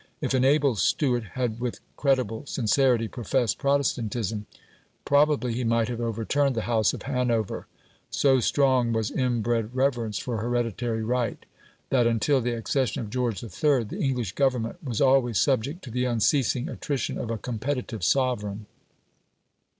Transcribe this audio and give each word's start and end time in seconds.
If 0.19 0.33
an 0.33 0.43
able 0.43 0.73
Stuart 0.73 1.23
had 1.33 1.59
with 1.59 1.79
credible 1.95 2.43
sincerity 2.47 3.07
professed 3.07 3.59
Protestantism 3.59 4.47
probably 5.05 5.53
he 5.53 5.63
might 5.63 5.89
have 5.89 6.01
overturned 6.01 6.55
the 6.55 6.63
House 6.63 6.91
of 6.95 7.03
Hanover. 7.03 7.67
So 8.09 8.39
strong 8.39 8.93
was 8.93 9.11
inbred 9.11 9.75
reverence 9.75 10.17
for 10.17 10.37
hereditary 10.37 11.03
right, 11.03 11.45
that 11.91 12.07
until 12.07 12.41
the 12.41 12.57
accession 12.57 12.99
of 13.03 13.11
George 13.11 13.43
III. 13.43 13.83
the 13.83 13.99
English 14.01 14.31
Government 14.31 14.83
was 14.83 15.01
always 15.01 15.39
subject 15.39 15.83
to 15.83 15.91
the 15.91 16.05
unceasing 16.05 16.67
attrition 16.67 17.19
of 17.19 17.29
a 17.29 17.37
competitive 17.37 18.03
sovereign. 18.03 18.65